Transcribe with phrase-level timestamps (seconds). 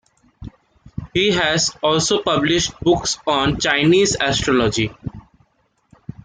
[1.13, 4.91] He has also published books on Chinese astrology.